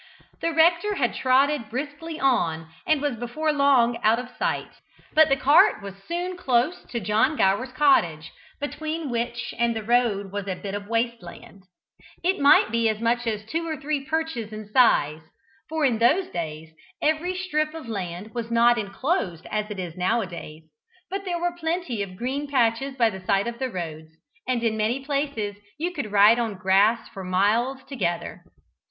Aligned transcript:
The 0.39 0.51
rector 0.51 0.95
had 0.95 1.13
trotted 1.13 1.69
briskly 1.69 2.19
on, 2.19 2.69
and 2.87 3.03
was 3.03 3.17
before 3.17 3.53
long 3.53 3.97
out 4.01 4.17
of 4.17 4.35
sight, 4.35 4.71
but 5.13 5.29
the 5.29 5.35
cart 5.35 5.83
was 5.83 5.93
soon 6.07 6.35
close 6.37 6.83
to 6.85 6.99
John 6.99 7.35
Gower's 7.35 7.71
cottage, 7.71 8.31
between 8.59 9.11
which 9.11 9.53
and 9.59 9.75
the 9.75 9.83
road 9.83 10.31
was 10.31 10.47
a 10.47 10.55
bit 10.55 10.73
of 10.73 10.87
waste 10.87 11.21
land; 11.21 11.65
it 12.23 12.39
might 12.39 12.71
be 12.71 12.89
as 12.89 12.99
much 12.99 13.27
as 13.27 13.45
two 13.45 13.67
or 13.67 13.77
three 13.77 14.03
perches 14.03 14.51
in 14.51 14.69
size, 14.71 15.21
for 15.69 15.85
in 15.85 15.99
those 15.99 16.29
days 16.31 16.73
every 16.99 17.35
strip 17.35 17.75
of 17.75 17.87
land 17.87 18.33
was 18.33 18.49
not 18.49 18.79
enclosed 18.79 19.45
as 19.51 19.69
it 19.69 19.77
is 19.77 19.95
now 19.95 20.19
a 20.21 20.25
days, 20.25 20.63
but 21.11 21.25
there 21.25 21.39
were 21.39 21.53
plenty 21.59 22.01
of 22.01 22.17
green 22.17 22.47
patches 22.47 22.95
by 22.95 23.11
the 23.11 23.23
side 23.23 23.45
of 23.45 23.59
the 23.59 23.69
roads, 23.69 24.09
and 24.47 24.63
in 24.63 24.75
many 24.75 25.05
places 25.05 25.57
you 25.77 25.91
could 25.93 26.11
ride 26.11 26.39
on 26.39 26.55
grass 26.55 27.07
for 27.09 27.23
miles 27.23 27.83
together. 27.83 28.43